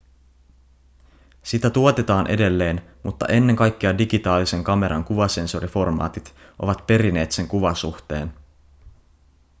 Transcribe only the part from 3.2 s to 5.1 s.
ennen kaikkea digitaalisen kameran